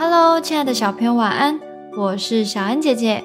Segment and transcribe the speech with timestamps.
[0.00, 1.58] Hello，亲爱的小朋友，晚安！
[1.96, 3.24] 我是小恩姐姐，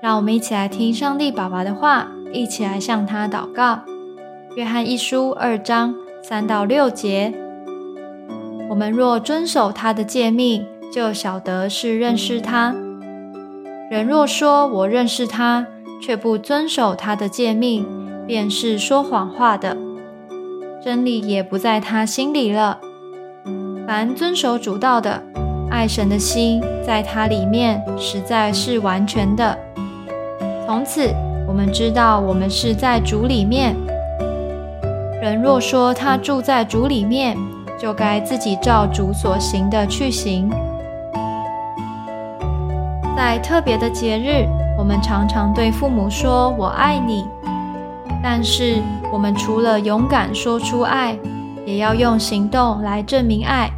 [0.00, 3.80] 让我们一起来听上帝爸爸的话，一起来向他祷告。
[4.56, 7.34] 约翰一书二章三到六节：
[8.70, 12.74] 我们若遵守他的诫命，就晓得是认识他。
[13.90, 15.66] 人若说我认识他，
[16.00, 17.86] 却不遵守他的诫命，
[18.26, 19.76] 便是说谎话的，
[20.82, 22.80] 真理也不在他心里了。
[23.86, 25.22] 凡遵守主道的，
[25.74, 29.58] 爱神的心在他里面实在是完全的。
[30.64, 31.12] 从此，
[31.48, 33.74] 我们知道我们是在主里面。
[35.20, 37.36] 人若说他住在主里面，
[37.76, 40.48] 就该自己照主所行的去行。
[43.16, 44.46] 在特别的节日，
[44.78, 47.26] 我们常常对父母说“我爱你”，
[48.22, 48.80] 但是
[49.12, 51.18] 我们除了勇敢说出爱，
[51.66, 53.68] 也要用行动来证明爱。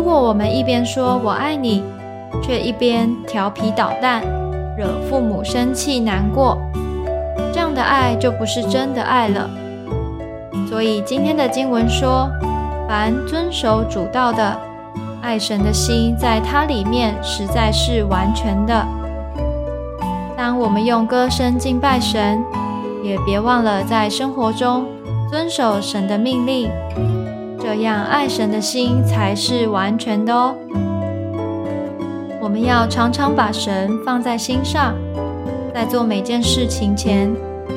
[0.00, 1.84] 如果我们一边说我爱你，
[2.42, 4.22] 却一边调皮捣蛋，
[4.74, 6.56] 惹父母生气难过，
[7.52, 9.50] 这样的爱就不是真的爱了。
[10.66, 12.30] 所以今天的经文说
[12.88, 14.58] ：“凡遵守主道的，
[15.20, 18.82] 爱神的心在他里面实在是完全的。”
[20.34, 22.42] 当我们用歌声敬拜神，
[23.04, 24.86] 也别忘了在生活中
[25.30, 26.70] 遵守神的命令。
[27.72, 30.56] 这样爱神的心才是完全的哦。
[32.42, 34.92] 我们要常常把神放在心上，
[35.72, 37.32] 在做每件事情前，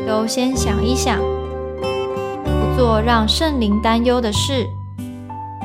[0.08, 1.20] 都先想一想，
[2.44, 4.66] 不做让圣灵担忧的事，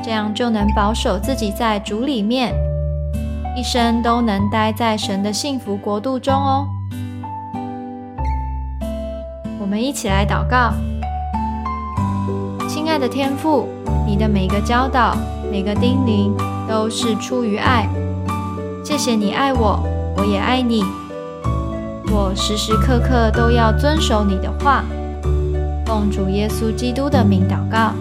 [0.03, 2.53] 这样就能保守自己在主里面，
[3.57, 6.67] 一生都能待在神的幸福国度中哦。
[9.59, 10.71] 我们一起来祷告，
[12.89, 13.67] 亲爱的天父。
[14.03, 15.15] 你的每个教导、
[15.51, 16.33] 每个叮咛，
[16.67, 17.87] 都是出于爱。
[18.83, 19.79] 谢谢你爱我，
[20.17, 20.83] 我也爱你。
[22.11, 24.83] 我时时刻刻都要遵守你的话。
[25.85, 27.93] 奉主耶稣基督的名祷告。